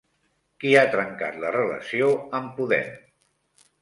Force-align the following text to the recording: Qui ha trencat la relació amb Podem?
Qui 0.61 0.71
ha 0.77 0.85
trencat 0.95 1.37
la 1.45 1.53
relació 1.57 2.09
amb 2.39 2.51
Podem? 2.59 2.89